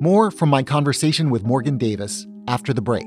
More 0.00 0.30
from 0.30 0.50
my 0.50 0.62
conversation 0.62 1.30
with 1.30 1.44
Morgan 1.44 1.78
Davis 1.78 2.26
after 2.46 2.74
the 2.74 2.82
break. 2.82 3.06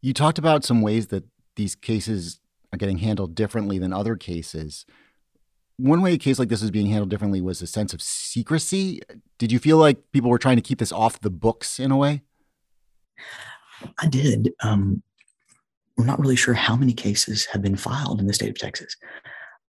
You 0.00 0.14
talked 0.14 0.38
about 0.38 0.64
some 0.64 0.80
ways 0.80 1.08
that 1.08 1.24
these 1.56 1.74
cases 1.74 2.40
are 2.72 2.78
getting 2.78 2.98
handled 2.98 3.34
differently 3.34 3.78
than 3.78 3.92
other 3.92 4.16
cases. 4.16 4.86
One 5.76 6.02
way 6.02 6.12
a 6.14 6.18
case 6.18 6.38
like 6.38 6.48
this 6.48 6.62
is 6.62 6.70
being 6.70 6.86
handled 6.86 7.10
differently 7.10 7.40
was 7.40 7.62
a 7.62 7.66
sense 7.66 7.92
of 7.92 8.02
secrecy. 8.02 9.00
Did 9.38 9.52
you 9.52 9.58
feel 9.58 9.76
like 9.76 10.10
people 10.12 10.30
were 10.30 10.38
trying 10.38 10.56
to 10.56 10.62
keep 10.62 10.78
this 10.78 10.92
off 10.92 11.20
the 11.20 11.30
books 11.30 11.78
in 11.78 11.90
a 11.90 11.96
way? 11.96 12.22
I 13.98 14.08
did. 14.08 14.52
Um, 14.62 15.02
we're 15.96 16.04
not 16.04 16.18
really 16.18 16.36
sure 16.36 16.54
how 16.54 16.76
many 16.76 16.92
cases 16.92 17.46
have 17.46 17.62
been 17.62 17.76
filed 17.76 18.20
in 18.20 18.26
the 18.26 18.34
state 18.34 18.50
of 18.50 18.58
Texas. 18.58 18.96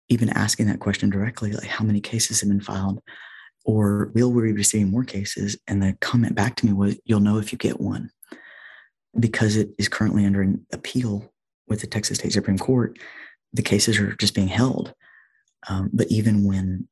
Even 0.09 0.29
asking 0.29 0.67
that 0.67 0.79
question 0.79 1.09
directly, 1.09 1.51
like 1.51 1.67
how 1.67 1.85
many 1.85 2.01
cases 2.01 2.39
have 2.41 2.49
been 2.49 2.61
filed, 2.61 3.01
or 3.65 4.11
will 4.13 4.31
we 4.31 4.43
be 4.43 4.51
receiving 4.53 4.89
more 4.89 5.03
cases? 5.03 5.57
And 5.67 5.81
the 5.81 5.95
comment 6.01 6.35
back 6.35 6.55
to 6.57 6.65
me 6.65 6.73
was, 6.73 6.97
"You'll 7.05 7.19
know 7.19 7.37
if 7.37 7.51
you 7.51 7.57
get 7.57 7.79
one," 7.79 8.09
because 9.17 9.55
it 9.55 9.69
is 9.77 9.89
currently 9.89 10.25
under 10.25 10.41
an 10.41 10.65
appeal 10.73 11.31
with 11.67 11.81
the 11.81 11.87
Texas 11.87 12.17
State 12.17 12.33
Supreme 12.33 12.57
Court. 12.57 12.97
The 13.53 13.61
cases 13.61 13.97
are 13.99 14.13
just 14.15 14.35
being 14.35 14.47
held. 14.47 14.93
Um, 15.67 15.89
but 15.93 16.07
even 16.09 16.45
when 16.45 16.87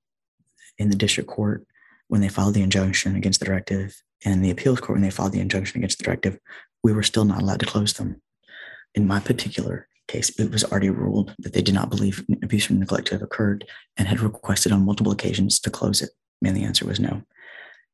in 0.78 0.90
the 0.90 0.96
district 0.96 1.30
court, 1.30 1.66
when 2.08 2.22
they 2.22 2.30
filed 2.30 2.54
the 2.54 2.62
injunction 2.62 3.16
against 3.16 3.40
the 3.40 3.46
directive, 3.46 4.02
and 4.26 4.44
the 4.44 4.52
appeals 4.52 4.80
court, 4.80 4.96
when 4.96 5.04
they 5.04 5.12
filed 5.12 5.34
the 5.34 5.40
injunction 5.40 5.78
against 5.78 5.98
the 5.98 6.04
directive, 6.04 6.40
we 6.84 6.94
were 6.94 7.04
still 7.04 7.26
not 7.26 7.42
allowed 7.42 7.60
to 7.60 7.66
close 7.66 7.94
them. 7.94 8.22
In 8.96 9.08
my 9.08 9.20
particular 9.20 9.88
case, 10.08 10.30
it 10.40 10.52
was 10.52 10.64
already 10.64 10.90
ruled 10.90 11.36
that 11.40 11.54
they 11.54 11.62
did 11.62 11.76
not 11.76 11.90
believe 11.90 12.26
abuse 12.44 12.70
or 12.70 12.74
neglect 12.74 13.08
to 13.08 13.16
have 13.16 13.22
occurred 13.22 13.66
and 13.98 14.08
had 14.08 14.22
requested 14.22 14.72
on 14.72 14.86
multiple 14.86 15.12
occasions 15.12 15.60
to 15.60 15.70
close 15.70 16.02
it. 16.02 16.10
And 16.44 16.56
the 16.56 16.64
answer 16.64 16.86
was 16.86 17.00
no. 17.00 17.24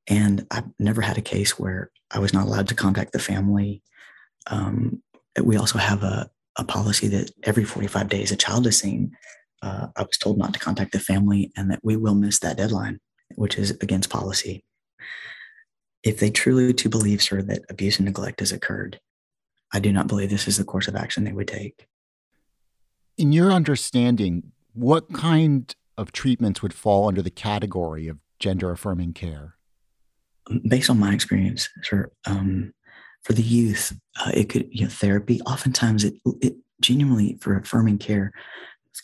And 0.08 0.46
I've 0.52 0.70
never 0.80 1.02
had 1.02 1.18
a 1.18 1.22
case 1.22 1.58
where 1.58 1.92
I 2.12 2.20
was 2.20 2.34
not 2.34 2.46
allowed 2.46 2.68
to 2.70 2.76
contact 2.76 3.14
the 3.14 3.20
family. 3.20 3.82
Um, 4.48 5.02
we 5.42 5.58
also 5.58 5.78
have 5.78 6.04
a, 6.04 6.30
a 6.58 6.64
policy 6.64 7.08
that 7.10 7.32
every 7.44 7.64
45 7.64 8.10
days 8.10 8.32
a 8.32 8.36
child 8.36 8.68
is 8.68 8.78
seen. 8.78 9.12
Uh, 9.62 9.88
I 9.96 10.02
was 10.04 10.18
told 10.18 10.38
not 10.38 10.54
to 10.54 10.60
contact 10.60 10.92
the 10.92 11.00
family 11.00 11.52
and 11.56 11.72
that 11.72 11.80
we 11.84 11.96
will 11.96 12.16
miss 12.16 12.40
that 12.40 12.58
deadline, 12.58 13.00
which 13.36 13.58
is 13.58 13.72
against 13.82 14.10
policy 14.10 14.64
if 16.04 16.20
they 16.20 16.30
truly 16.30 16.74
to 16.74 16.90
believe, 16.90 17.22
sir, 17.22 17.42
that 17.42 17.64
abuse 17.70 17.98
and 17.98 18.06
neglect 18.06 18.42
has 18.42 18.52
occurred, 18.52 19.00
I 19.72 19.80
do 19.80 19.92
not 19.92 20.08
believe 20.08 20.30
this 20.30 20.48
is 20.48 20.58
the 20.58 20.66
course 20.66 20.88
of 20.88 20.96
action 20.96 21.24
they 21.24 21.32
would 21.32 21.48
take. 21.48 21.88
In 23.18 23.32
your 23.32 23.52
understanding, 23.52 24.52
what 24.74 25.14
kind 25.14 25.74
of 25.98 26.12
treatments 26.12 26.62
would 26.62 26.74
fall 26.74 27.08
under 27.08 27.22
the 27.22 27.30
category 27.30 28.08
of 28.08 28.18
gender 28.40 28.72
affirming 28.72 29.14
care? 29.14 29.56
Based 30.68 30.90
on 30.90 31.00
my 31.00 31.14
experience, 31.14 31.70
sir, 31.84 32.12
um, 32.26 32.74
for 33.24 33.34
the 33.34 33.44
youth, 33.44 33.98
uh, 34.20 34.32
it 34.34 34.50
could, 34.50 34.68
you 34.72 34.84
know, 34.84 34.90
therapy. 34.90 35.42
Oftentimes, 35.42 36.04
it, 36.04 36.16
it 36.42 36.56
genuinely 36.82 37.38
for 37.42 37.58
affirming 37.58 37.98
care. 37.98 38.32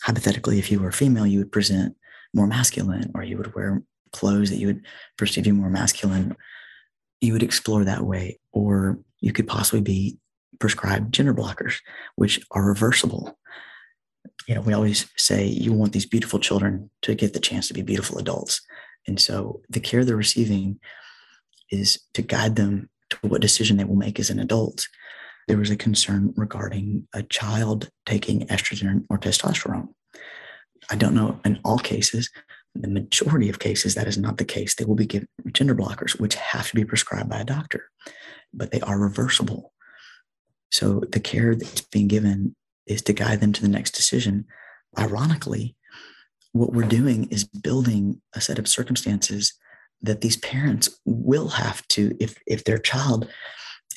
Hypothetically, 0.03 0.59
if 0.59 0.71
you 0.71 0.79
were 0.79 0.91
female, 0.91 1.25
you 1.25 1.39
would 1.39 1.51
present 1.51 1.95
more 2.33 2.47
masculine, 2.47 3.11
or 3.15 3.23
you 3.23 3.37
would 3.37 3.55
wear 3.55 3.81
clothes 4.11 4.49
that 4.49 4.57
you 4.57 4.67
would 4.67 4.85
perceive 5.17 5.47
you 5.47 5.53
more 5.53 5.69
masculine 5.69 6.35
you 7.21 7.33
would 7.33 7.43
explore 7.43 7.83
that 7.83 8.03
way. 8.03 8.39
Or 8.51 8.99
you 9.19 9.33
could 9.33 9.47
possibly 9.47 9.81
be 9.81 10.17
prescribed 10.59 11.13
gender 11.13 11.33
blockers, 11.33 11.79
which 12.15 12.39
are 12.51 12.65
reversible. 12.65 13.37
You 14.47 14.55
know, 14.55 14.61
we 14.61 14.73
always 14.73 15.09
say 15.15 15.45
you 15.45 15.73
want 15.73 15.93
these 15.93 16.05
beautiful 16.05 16.39
children 16.39 16.89
to 17.03 17.15
get 17.15 17.33
the 17.33 17.39
chance 17.39 17.67
to 17.67 17.73
be 17.73 17.81
beautiful 17.81 18.17
adults. 18.17 18.61
And 19.07 19.19
so 19.19 19.61
the 19.69 19.79
care 19.79 20.03
they're 20.03 20.15
receiving 20.15 20.79
is 21.71 21.99
to 22.13 22.21
guide 22.21 22.55
them 22.55 22.88
to 23.09 23.17
what 23.21 23.41
decision 23.41 23.77
they 23.77 23.83
will 23.83 23.95
make 23.95 24.19
as 24.19 24.29
an 24.29 24.39
adult. 24.39 24.87
There 25.47 25.57
was 25.57 25.69
a 25.69 25.75
concern 25.75 26.33
regarding 26.35 27.07
a 27.13 27.23
child 27.23 27.89
taking 28.05 28.45
estrogen 28.47 29.05
or 29.09 29.17
testosterone. 29.17 29.89
I 30.89 30.95
don't 30.95 31.15
know 31.15 31.39
in 31.43 31.59
all 31.63 31.79
cases, 31.79 32.29
The 32.75 32.87
majority 32.87 33.49
of 33.49 33.59
cases, 33.59 33.95
that 33.95 34.07
is 34.07 34.17
not 34.17 34.37
the 34.37 34.45
case. 34.45 34.75
They 34.75 34.85
will 34.85 34.95
be 34.95 35.07
given 35.07 35.27
gender 35.51 35.75
blockers, 35.75 36.19
which 36.19 36.35
have 36.35 36.69
to 36.69 36.75
be 36.75 36.85
prescribed 36.85 37.29
by 37.29 37.39
a 37.39 37.45
doctor, 37.45 37.89
but 38.53 38.71
they 38.71 38.79
are 38.81 38.99
reversible. 38.99 39.73
So 40.71 41.01
the 41.11 41.19
care 41.19 41.55
that's 41.55 41.81
being 41.81 42.07
given 42.07 42.55
is 42.85 43.01
to 43.03 43.13
guide 43.13 43.41
them 43.41 43.53
to 43.53 43.61
the 43.61 43.67
next 43.67 43.91
decision. 43.91 44.45
Ironically, 44.97 45.75
what 46.51 46.73
we're 46.73 46.87
doing 46.87 47.25
is 47.29 47.43
building 47.43 48.21
a 48.33 48.41
set 48.41 48.59
of 48.59 48.67
circumstances 48.67 49.53
that 50.01 50.21
these 50.21 50.37
parents 50.37 50.89
will 51.05 51.49
have 51.49 51.87
to, 51.89 52.15
if, 52.19 52.37
if 52.47 52.63
their 52.63 52.77
child 52.77 53.27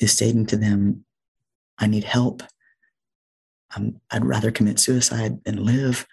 is 0.01 0.11
stating 0.11 0.45
to 0.47 0.57
them, 0.57 1.05
I 1.77 1.87
need 1.87 2.03
help, 2.03 2.43
um, 3.75 3.99
I'd 4.11 4.25
rather 4.25 4.51
commit 4.51 4.79
suicide 4.79 5.43
than 5.43 5.65
live, 5.65 6.05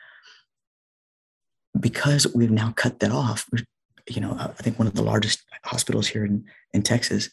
because 1.78 2.26
we've 2.34 2.50
now 2.50 2.72
cut 2.76 3.00
that 3.00 3.12
off. 3.12 3.48
You 4.08 4.20
know, 4.20 4.36
I 4.38 4.48
think 4.62 4.78
one 4.78 4.88
of 4.88 4.94
the 4.94 5.02
largest 5.02 5.44
hospitals 5.64 6.08
here 6.08 6.24
in, 6.24 6.44
in 6.72 6.82
Texas 6.82 7.30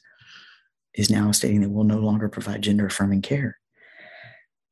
is 0.94 1.10
now 1.10 1.32
stating 1.32 1.62
that 1.62 1.70
we'll 1.70 1.84
no 1.84 2.00
longer 2.00 2.30
provide 2.30 2.62
gender 2.62 2.86
affirming 2.86 3.22
care. 3.22 3.60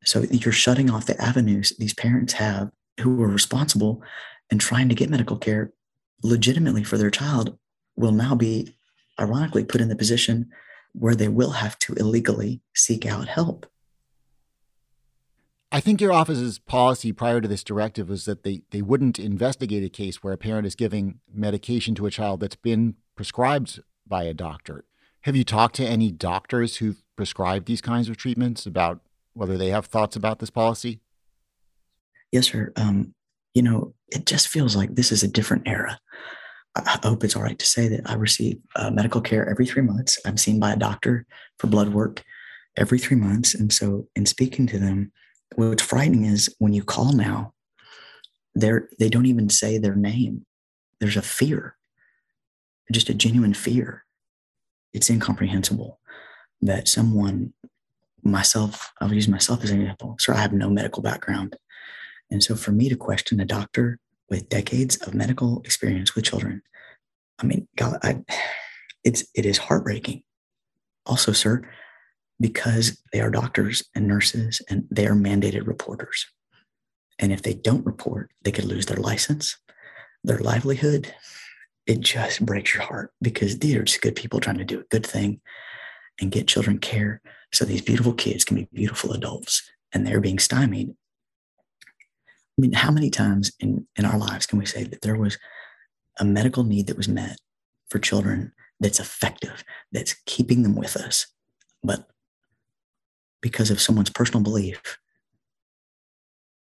So 0.04 0.22
you're 0.30 0.54
shutting 0.54 0.90
off 0.90 1.08
the 1.08 1.20
avenues 1.22 1.74
these 1.80 1.94
parents 1.94 2.34
have 2.34 2.70
who 3.00 3.22
are 3.24 3.28
responsible 3.28 4.04
and 4.52 4.62
trying 4.62 4.90
to 4.90 4.96
get 4.96 5.10
medical 5.10 5.38
care 5.38 5.72
legitimately 6.22 6.84
for 6.84 6.98
their 6.98 7.10
child 7.10 7.58
will 7.96 8.12
now 8.12 8.36
be 8.36 8.76
ironically 9.20 9.64
put 9.64 9.82
in 9.82 9.90
the 9.90 9.96
position 9.96 10.50
where 10.94 11.16
they 11.16 11.28
will 11.28 11.52
have 11.52 11.78
to 11.80 11.94
illegally 11.96 12.62
seek 12.74 13.06
out 13.06 13.28
help. 13.28 13.66
I 15.72 15.82
think 15.82 16.00
your 16.00 16.14
office's 16.14 16.58
policy 16.58 17.12
prior 17.12 17.42
to 17.42 17.48
this 17.48 17.64
directive 17.64 18.08
was 18.08 18.26
that 18.26 18.44
they, 18.44 18.62
they 18.72 18.82
wouldn't 18.82 19.20
investigate 19.20 19.84
a 19.84 19.90
case 19.90 20.24
where 20.24 20.34
a 20.34 20.38
parent 20.38 20.66
is 20.66 20.76
giving 20.76 21.20
medication 21.34 21.96
to 21.96 22.06
a 22.06 22.12
child 22.12 22.40
that's 22.40 22.56
been 22.56 22.96
prescribed 23.16 23.82
by 24.08 24.24
a 24.24 24.34
doctor. 24.34 24.86
Have 25.22 25.36
you 25.36 25.44
talked 25.44 25.76
to 25.76 25.86
any 25.86 26.12
doctors 26.12 26.78
who've 26.78 27.04
prescribed 27.16 27.66
these 27.66 27.82
kinds 27.82 28.08
of 28.08 28.16
treatments 28.16 28.66
about 28.66 29.02
whether 29.34 29.58
they 29.58 29.70
have 29.70 29.88
thoughts 29.88 30.16
about 30.16 30.40
this 30.40 30.50
policy? 30.50 31.02
Yes, 32.32 32.48
sir. 32.48 32.72
Um, 32.78 33.14
you 33.54 33.62
know, 33.62 33.96
it 34.10 34.26
just 34.26 34.48
feels 34.48 34.76
like 34.76 34.96
this 34.96 35.12
is 35.12 35.24
a 35.24 35.28
different 35.28 35.68
era. 35.68 36.00
I 36.76 37.00
hope 37.04 37.24
it's 37.24 37.36
all 37.36 37.44
right 37.44 37.58
to 37.58 37.66
say 37.66 37.88
that 37.88 38.10
I 38.10 38.16
receive 38.16 38.58
uh, 38.76 38.92
medical 38.92 39.22
care 39.22 39.48
every 39.50 39.66
three 39.66 39.82
months. 39.82 40.20
I'm 40.26 40.38
seen 40.38 40.60
by 40.60 40.74
a 40.74 40.78
doctor 40.78 41.26
for 41.58 41.68
blood 41.68 41.90
work 41.90 42.24
every 42.76 43.00
three 43.00 43.16
months. 43.16 43.56
And 43.56 43.72
so, 43.72 44.08
in 44.16 44.26
speaking 44.26 44.68
to 44.68 44.80
them, 44.80 45.12
what's 45.56 45.84
frightening 45.84 46.26
is 46.26 46.54
when 46.60 46.74
you 46.74 46.84
call 46.84 47.14
now, 47.14 47.54
they're, 48.56 48.90
they 49.00 49.10
don't 49.10 49.26
even 49.26 49.50
say 49.50 49.78
their 49.78 49.96
name. 49.96 50.46
There's 51.00 51.18
a 51.18 51.22
fear, 51.22 51.78
just 52.92 53.10
a 53.10 53.14
genuine 53.14 53.54
fear. 53.54 54.04
It's 54.94 55.10
incomprehensible 55.10 56.00
that 56.62 56.88
someone, 56.88 57.54
myself, 58.24 58.92
I'll 59.00 59.14
use 59.14 59.28
myself 59.28 59.64
as 59.64 59.72
an 59.72 59.82
example. 59.82 60.16
Sir, 60.20 60.34
I 60.34 60.42
have 60.42 60.54
no 60.54 60.70
medical 60.70 61.04
background. 61.04 61.56
And 62.32 62.44
so 62.44 62.56
for 62.56 62.72
me 62.72 62.90
to 62.90 62.96
question 62.96 63.40
a 63.40 63.46
doctor 63.46 64.00
with 64.30 64.50
decades 64.50 64.98
of 64.98 65.14
medical 65.14 65.62
experience 65.62 66.16
with 66.16 66.26
children, 66.26 66.62
I 67.40 67.46
mean, 67.46 67.68
God, 67.76 68.00
I, 68.04 68.24
it's 69.04 69.26
it 69.36 69.46
is 69.46 69.58
heartbreaking. 69.58 70.24
Also, 71.06 71.32
sir, 71.32 71.62
because 72.40 73.02
they 73.14 73.22
are 73.22 73.30
doctors 73.30 73.84
and 73.94 74.08
nurses 74.08 74.62
and 74.70 74.86
they 74.90 75.08
are 75.08 75.16
mandated 75.16 75.68
reporters. 75.68 76.26
And 77.20 77.32
if 77.32 77.42
they 77.42 77.54
don't 77.54 77.86
report, 77.86 78.32
they 78.44 78.52
could 78.52 78.66
lose 78.66 78.88
their 78.88 78.98
license, 78.98 79.58
their 80.24 80.40
livelihood. 80.40 81.14
It 81.86 82.02
just 82.02 82.46
breaks 82.46 82.74
your 82.74 82.84
heart 82.84 83.12
because 83.22 83.60
these 83.60 83.76
are 83.76 83.84
just 83.84 84.02
good 84.02 84.16
people 84.16 84.40
trying 84.40 84.58
to 84.58 84.66
do 84.66 84.80
a 84.80 84.86
good 84.86 85.06
thing 85.06 85.40
and 86.20 86.32
get 86.32 86.48
children 86.48 86.80
care 86.80 87.22
so 87.54 87.64
these 87.64 87.82
beautiful 87.82 88.14
kids 88.14 88.44
can 88.44 88.58
be 88.58 88.68
beautiful 88.74 89.14
adults 89.14 89.70
and 89.94 90.06
they're 90.06 90.20
being 90.20 90.40
stymied 90.40 90.94
I 92.58 92.62
mean, 92.62 92.74
how 92.74 92.92
many 92.92 93.10
times 93.10 93.52
in, 93.60 93.86
in 93.98 94.06
our 94.06 94.18
lives 94.18 94.46
can 94.46 94.60
we 94.60 94.66
say 94.66 94.84
that 94.84 95.02
there 95.02 95.18
was 95.18 95.38
a 96.20 96.26
medical 96.26 96.64
need 96.64 96.88
that 96.88 96.98
was 96.98 97.10
met 97.10 97.38
for 97.90 98.00
children 98.00 98.54
that's 98.80 99.00
effective, 99.00 99.64
that's 99.92 100.16
keeping 100.26 100.64
them 100.64 100.76
with 100.76 100.96
us, 100.96 101.28
but 101.84 102.08
because 103.42 103.70
of 103.70 103.82
someone's 103.82 104.10
personal 104.10 104.42
belief, 104.42 104.98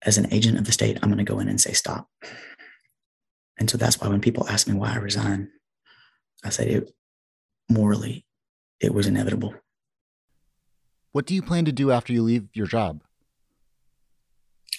as 0.04 0.18
an 0.18 0.32
agent 0.32 0.58
of 0.58 0.66
the 0.66 0.72
state, 0.72 0.98
I'm 1.02 1.10
going 1.10 1.18
to 1.18 1.24
go 1.24 1.40
in 1.40 1.50
and 1.50 1.60
say 1.60 1.74
stop. 1.74 2.08
And 3.58 3.70
so 3.70 3.78
that's 3.78 4.00
why 4.00 4.08
when 4.08 4.22
people 4.22 4.48
ask 4.48 4.68
me 4.68 4.76
why 4.76 4.94
I 4.94 4.98
resign, 4.98 5.50
I 6.44 6.50
say 6.50 6.70
it 6.70 6.92
morally, 7.70 8.26
it 8.80 8.94
was 8.94 9.08
inevitable. 9.08 9.54
What 11.12 11.26
do 11.26 11.36
you 11.36 11.42
plan 11.42 11.66
to 11.66 11.72
do 11.72 11.92
after 11.92 12.14
you 12.14 12.22
leave 12.22 12.48
your 12.54 12.68
job? 12.68 13.02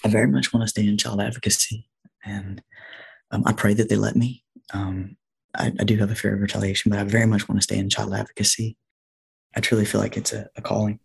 I 0.03 0.07
very 0.07 0.27
much 0.27 0.51
want 0.51 0.63
to 0.63 0.67
stay 0.67 0.87
in 0.87 0.97
child 0.97 1.21
advocacy, 1.21 1.87
and 2.23 2.61
um, 3.31 3.43
I 3.45 3.53
pray 3.53 3.73
that 3.73 3.89
they 3.89 3.95
let 3.95 4.15
me. 4.15 4.43
Um, 4.73 5.17
I, 5.55 5.71
I, 5.79 5.83
do 5.83 5.97
have 5.97 6.11
a 6.11 6.15
fear 6.15 6.33
of 6.33 6.41
retaliation, 6.41 6.89
but 6.89 6.99
I 6.99 7.03
very 7.03 7.25
much 7.25 7.47
want 7.47 7.59
to 7.59 7.63
stay 7.63 7.77
in 7.77 7.89
child 7.89 8.13
advocacy. 8.13 8.77
I 9.55 9.59
truly 9.59 9.85
feel 9.85 9.99
like 9.99 10.15
it's 10.15 10.31
a, 10.31 10.49
a 10.55 10.61
calling. 10.61 10.99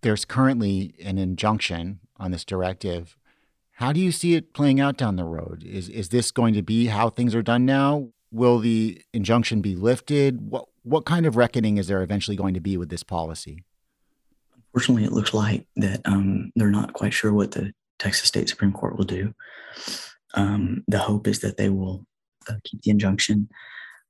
There's 0.00 0.24
currently 0.24 0.94
an 1.02 1.18
injunction 1.18 2.00
on 2.16 2.30
this 2.32 2.44
directive. 2.44 3.16
How 3.72 3.92
do 3.92 4.00
you 4.00 4.10
see 4.10 4.34
it 4.34 4.52
playing 4.52 4.80
out 4.80 4.96
down 4.96 5.16
the 5.16 5.24
road? 5.24 5.64
Is 5.64 5.88
is 5.88 6.08
this 6.08 6.30
going 6.30 6.54
to 6.54 6.62
be 6.62 6.86
how 6.86 7.10
things 7.10 7.34
are 7.34 7.42
done 7.42 7.64
now? 7.64 8.08
Will 8.30 8.58
the 8.58 9.02
injunction 9.12 9.60
be 9.60 9.74
lifted? 9.74 10.50
What 10.50 10.66
what 10.82 11.04
kind 11.04 11.26
of 11.26 11.36
reckoning 11.36 11.78
is 11.78 11.86
there 11.86 12.02
eventually 12.02 12.36
going 12.36 12.54
to 12.54 12.60
be 12.60 12.76
with 12.76 12.88
this 12.88 13.02
policy? 13.02 13.64
Unfortunately, 14.74 15.04
it 15.04 15.12
looks 15.12 15.34
like 15.34 15.66
that 15.76 16.00
um, 16.04 16.52
they're 16.54 16.70
not 16.70 16.92
quite 16.92 17.12
sure 17.12 17.32
what 17.32 17.52
the 17.52 17.72
Texas 17.98 18.28
State 18.28 18.48
Supreme 18.48 18.72
Court 18.72 18.96
will 18.96 19.04
do. 19.04 19.34
Um, 20.34 20.84
the 20.86 20.98
hope 20.98 21.26
is 21.26 21.40
that 21.40 21.56
they 21.56 21.68
will 21.68 22.06
uh, 22.48 22.54
keep 22.64 22.82
the 22.82 22.90
injunction, 22.90 23.48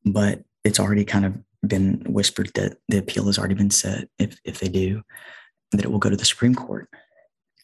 but 0.04 0.42
it's 0.64 0.80
already 0.80 1.04
kind 1.04 1.24
of 1.24 1.38
been 1.66 2.02
whispered 2.06 2.50
that 2.54 2.78
the 2.88 2.98
appeal 2.98 3.26
has 3.26 3.38
already 3.38 3.54
been 3.54 3.70
set. 3.70 4.08
If 4.18 4.38
if 4.44 4.60
they 4.60 4.68
do, 4.68 5.02
that 5.72 5.84
it 5.84 5.90
will 5.90 5.98
go 5.98 6.10
to 6.10 6.16
the 6.16 6.24
Supreme 6.24 6.54
Court. 6.54 6.88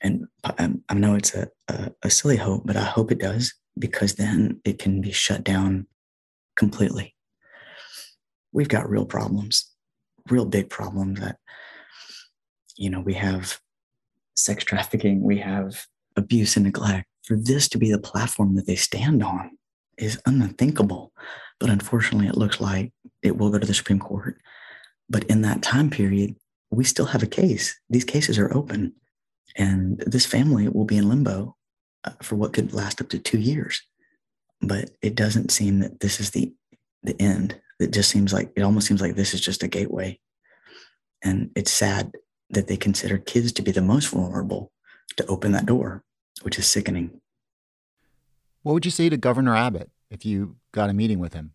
And 0.02 0.26
I, 0.44 0.52
um, 0.58 0.82
I 0.88 0.94
know 0.94 1.14
it's 1.14 1.34
a, 1.34 1.48
a, 1.68 1.92
a 2.02 2.10
silly 2.10 2.36
hope, 2.36 2.62
but 2.66 2.76
I 2.76 2.84
hope 2.84 3.10
it 3.10 3.18
does 3.18 3.54
because 3.78 4.14
then 4.14 4.60
it 4.64 4.78
can 4.78 5.00
be 5.00 5.12
shut 5.12 5.42
down 5.44 5.86
completely. 6.56 7.14
We've 8.52 8.68
got 8.68 8.88
real 8.88 9.06
problems, 9.06 9.70
real 10.30 10.44
big 10.44 10.70
problems 10.70 11.20
that 11.20 11.38
you 12.76 12.90
know, 12.90 13.00
we 13.00 13.14
have 13.14 13.60
sex 14.36 14.64
trafficking, 14.64 15.22
we 15.22 15.38
have 15.38 15.86
abuse 16.16 16.56
and 16.56 16.64
neglect. 16.64 17.06
For 17.24 17.36
this 17.36 17.68
to 17.68 17.78
be 17.78 17.90
the 17.90 17.98
platform 17.98 18.54
that 18.56 18.66
they 18.66 18.76
stand 18.76 19.22
on 19.22 19.56
is 19.96 20.20
unthinkable. 20.26 21.12
But 21.58 21.70
unfortunately, 21.70 22.28
it 22.28 22.36
looks 22.36 22.60
like 22.60 22.92
it 23.22 23.38
will 23.38 23.50
go 23.50 23.58
to 23.58 23.66
the 23.66 23.74
Supreme 23.74 24.00
Court. 24.00 24.38
But 25.08 25.24
in 25.24 25.42
that 25.42 25.62
time 25.62 25.90
period, 25.90 26.36
we 26.70 26.84
still 26.84 27.06
have 27.06 27.22
a 27.22 27.28
case. 27.28 27.78
These 27.88 28.04
cases 28.04 28.38
are 28.38 28.52
open, 28.54 28.94
and 29.56 30.02
this 30.06 30.26
family 30.26 30.68
will 30.68 30.84
be 30.84 30.96
in 30.96 31.08
limbo 31.08 31.56
uh, 32.04 32.12
for 32.22 32.36
what 32.36 32.52
could 32.52 32.72
last 32.72 33.00
up 33.00 33.08
to 33.10 33.18
two 33.18 33.38
years. 33.38 33.82
But 34.60 34.90
it 35.02 35.14
doesn't 35.14 35.52
seem 35.52 35.80
that 35.80 36.00
this 36.00 36.20
is 36.20 36.30
the 36.30 36.52
the 37.02 37.20
end. 37.20 37.60
It 37.78 37.92
just 37.92 38.10
seems 38.10 38.32
like 38.32 38.50
it 38.56 38.62
almost 38.62 38.86
seems 38.86 39.00
like 39.00 39.14
this 39.14 39.34
is 39.34 39.40
just 39.40 39.62
a 39.62 39.68
gateway, 39.68 40.18
and 41.22 41.50
it's 41.54 41.70
sad 41.70 42.12
that 42.54 42.68
they 42.68 42.76
consider 42.76 43.18
kids 43.18 43.52
to 43.52 43.62
be 43.62 43.70
the 43.70 43.82
most 43.82 44.06
vulnerable 44.08 44.72
to 45.16 45.26
open 45.26 45.52
that 45.52 45.66
door, 45.66 46.02
which 46.42 46.58
is 46.58 46.66
sickening. 46.66 47.20
What 48.62 48.72
would 48.72 48.84
you 48.84 48.90
say 48.90 49.08
to 49.08 49.16
Governor 49.16 49.54
Abbott 49.54 49.90
if 50.10 50.24
you 50.24 50.56
got 50.72 50.90
a 50.90 50.94
meeting 50.94 51.18
with 51.18 51.34
him? 51.34 51.52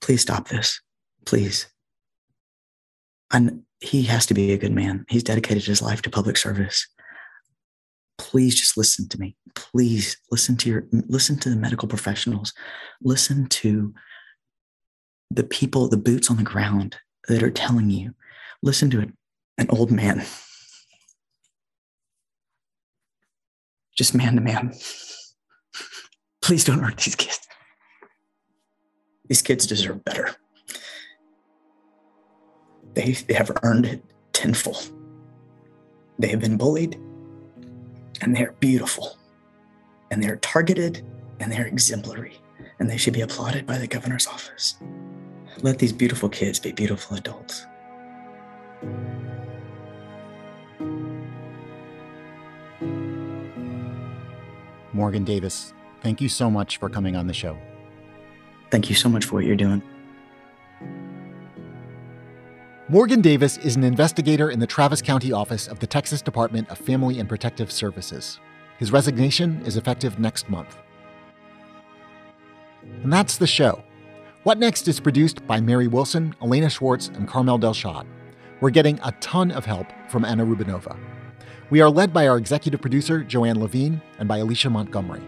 Please 0.00 0.22
stop 0.22 0.48
this. 0.48 0.80
Please. 1.26 1.66
And 3.32 3.62
he 3.80 4.02
has 4.04 4.26
to 4.26 4.34
be 4.34 4.52
a 4.52 4.58
good 4.58 4.72
man. 4.72 5.04
He's 5.08 5.22
dedicated 5.22 5.64
his 5.64 5.82
life 5.82 6.02
to 6.02 6.10
public 6.10 6.36
service. 6.36 6.86
Please 8.18 8.54
just 8.54 8.76
listen 8.76 9.08
to 9.08 9.18
me. 9.18 9.36
Please 9.54 10.16
listen 10.30 10.56
to 10.58 10.68
your 10.68 10.86
listen 10.92 11.38
to 11.38 11.50
the 11.50 11.56
medical 11.56 11.88
professionals. 11.88 12.52
Listen 13.02 13.46
to 13.46 13.94
the 15.30 15.44
people, 15.44 15.88
the 15.88 15.96
boots 15.96 16.30
on 16.30 16.36
the 16.36 16.42
ground 16.42 16.96
that 17.28 17.42
are 17.42 17.50
telling 17.50 17.90
you. 17.90 18.14
Listen 18.62 18.90
to 18.90 19.00
it 19.00 19.10
an 19.60 19.66
old 19.68 19.90
man. 19.90 20.24
Just 23.94 24.14
man 24.14 24.34
to 24.34 24.40
man. 24.40 24.72
Please 26.40 26.64
don't 26.64 26.80
hurt 26.80 26.96
these 26.96 27.14
kids. 27.14 27.46
These 29.28 29.42
kids 29.42 29.66
deserve 29.66 30.02
better. 30.04 30.34
They, 32.94 33.12
they 33.12 33.34
have 33.34 33.52
earned 33.62 33.86
it 33.86 34.02
tenfold. 34.32 34.90
They 36.18 36.28
have 36.28 36.40
been 36.40 36.56
bullied, 36.56 36.98
and 38.20 38.34
they 38.34 38.42
are 38.42 38.52
beautiful, 38.60 39.16
and 40.10 40.22
they 40.22 40.28
are 40.28 40.36
targeted, 40.36 41.06
and 41.38 41.52
they're 41.52 41.66
exemplary, 41.66 42.38
and 42.78 42.90
they 42.90 42.96
should 42.96 43.14
be 43.14 43.20
applauded 43.20 43.66
by 43.66 43.78
the 43.78 43.86
governor's 43.86 44.26
office. 44.26 44.76
Let 45.62 45.78
these 45.78 45.92
beautiful 45.92 46.28
kids 46.28 46.58
be 46.58 46.72
beautiful 46.72 47.16
adults. 47.16 47.66
Morgan 55.00 55.24
Davis, 55.24 55.72
thank 56.02 56.20
you 56.20 56.28
so 56.28 56.50
much 56.50 56.76
for 56.76 56.90
coming 56.90 57.16
on 57.16 57.26
the 57.26 57.32
show. 57.32 57.56
Thank 58.70 58.90
you 58.90 58.94
so 58.94 59.08
much 59.08 59.24
for 59.24 59.36
what 59.36 59.46
you're 59.46 59.56
doing. 59.56 59.82
Morgan 62.86 63.22
Davis 63.22 63.56
is 63.56 63.76
an 63.76 63.82
investigator 63.82 64.50
in 64.50 64.60
the 64.60 64.66
Travis 64.66 65.00
County 65.00 65.32
office 65.32 65.68
of 65.68 65.78
the 65.78 65.86
Texas 65.86 66.20
Department 66.20 66.68
of 66.68 66.76
Family 66.76 67.18
and 67.18 67.26
Protective 67.30 67.72
Services. 67.72 68.40
His 68.78 68.92
resignation 68.92 69.62
is 69.64 69.78
effective 69.78 70.18
next 70.18 70.50
month. 70.50 70.76
And 73.02 73.10
that's 73.10 73.38
the 73.38 73.46
show. 73.46 73.82
What 74.42 74.58
Next 74.58 74.86
is 74.86 75.00
produced 75.00 75.46
by 75.46 75.62
Mary 75.62 75.88
Wilson, 75.88 76.34
Elena 76.42 76.68
Schwartz, 76.68 77.08
and 77.08 77.26
Carmel 77.26 77.58
Delshad. 77.58 78.06
We're 78.60 78.68
getting 78.68 79.00
a 79.02 79.12
ton 79.12 79.50
of 79.50 79.64
help 79.64 79.86
from 80.10 80.26
Anna 80.26 80.44
Rubinova. 80.44 80.98
We 81.70 81.80
are 81.80 81.88
led 81.88 82.12
by 82.12 82.26
our 82.26 82.36
executive 82.36 82.80
producer, 82.80 83.22
Joanne 83.22 83.60
Levine, 83.60 84.02
and 84.18 84.26
by 84.26 84.38
Alicia 84.38 84.68
Montgomery. 84.68 85.22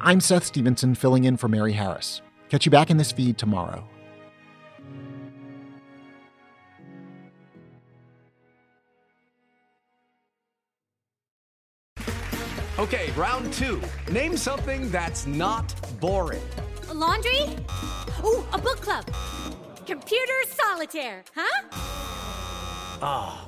I'm 0.00 0.18
Seth 0.18 0.46
Stevenson, 0.46 0.94
filling 0.94 1.24
in 1.24 1.36
for 1.36 1.46
Mary 1.46 1.74
Harris. 1.74 2.22
Catch 2.48 2.64
you 2.64 2.70
back 2.70 2.88
in 2.88 2.96
this 2.96 3.12
feed 3.12 3.36
tomorrow. 3.36 3.86
Okay, 12.78 13.10
round 13.16 13.52
two. 13.52 13.82
Name 14.10 14.38
something 14.38 14.90
that's 14.90 15.26
not 15.26 15.74
boring. 16.00 16.40
A 16.88 16.94
laundry? 16.94 17.42
Ooh, 18.24 18.46
a 18.52 18.58
book 18.58 18.80
club. 18.80 19.04
Computer 19.84 20.32
solitaire, 20.46 21.24
huh? 21.34 21.68
Ah, 23.02 23.44
oh, 23.44 23.47